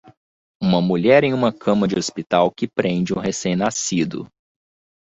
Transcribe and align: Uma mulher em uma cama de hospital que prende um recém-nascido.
Uma 0.59 0.81
mulher 0.81 1.23
em 1.23 1.31
uma 1.31 1.53
cama 1.53 1.87
de 1.87 1.93
hospital 1.95 2.49
que 2.51 2.67
prende 2.67 3.13
um 3.13 3.19
recém-nascido. 3.19 4.27